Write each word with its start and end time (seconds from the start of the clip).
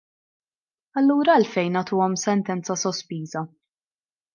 Allura 1.01 1.37
għalfejn 1.41 1.77
nagħtuhom 1.79 2.19
sentenza 2.25 2.83
sospiża? 2.89 3.49